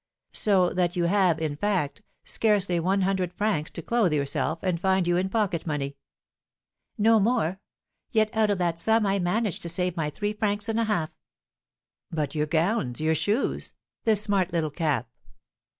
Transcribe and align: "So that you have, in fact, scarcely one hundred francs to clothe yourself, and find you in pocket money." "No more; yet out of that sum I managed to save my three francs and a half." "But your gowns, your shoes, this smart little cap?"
"So 0.33 0.71
that 0.71 0.95
you 0.95 1.03
have, 1.03 1.37
in 1.39 1.55
fact, 1.55 2.01
scarcely 2.23 2.79
one 2.79 3.01
hundred 3.03 3.31
francs 3.33 3.69
to 3.69 3.83
clothe 3.83 4.11
yourself, 4.13 4.63
and 4.63 4.81
find 4.81 5.05
you 5.07 5.15
in 5.15 5.29
pocket 5.29 5.67
money." 5.67 5.95
"No 6.97 7.19
more; 7.19 7.59
yet 8.11 8.35
out 8.35 8.49
of 8.49 8.57
that 8.57 8.79
sum 8.79 9.05
I 9.05 9.19
managed 9.19 9.61
to 9.61 9.69
save 9.69 9.95
my 9.95 10.09
three 10.09 10.33
francs 10.33 10.67
and 10.67 10.79
a 10.79 10.85
half." 10.85 11.11
"But 12.09 12.33
your 12.33 12.47
gowns, 12.47 12.99
your 12.99 13.13
shoes, 13.13 13.75
this 14.03 14.23
smart 14.23 14.51
little 14.51 14.71
cap?" 14.71 15.07